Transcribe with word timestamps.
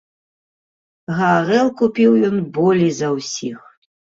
Гарэлку 1.19 1.91
піў 1.99 2.17
ён 2.31 2.43
болей 2.59 2.91
за 3.03 3.07
ўсіх. 3.19 3.59